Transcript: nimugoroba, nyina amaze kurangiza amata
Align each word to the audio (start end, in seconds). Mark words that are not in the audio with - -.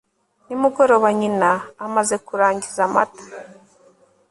nimugoroba, 0.45 1.07
nyina 1.19 1.49
amaze 1.85 2.15
kurangiza 2.25 2.79
amata 2.87 3.23